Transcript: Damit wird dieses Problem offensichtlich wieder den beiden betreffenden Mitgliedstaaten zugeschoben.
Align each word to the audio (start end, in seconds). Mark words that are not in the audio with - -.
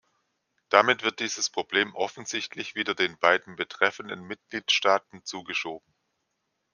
Damit 0.69 1.03
wird 1.03 1.19
dieses 1.19 1.51
Problem 1.51 1.93
offensichtlich 1.93 2.73
wieder 2.73 2.95
den 2.95 3.19
beiden 3.19 3.55
betreffenden 3.55 4.23
Mitgliedstaaten 4.23 5.23
zugeschoben. 5.25 5.93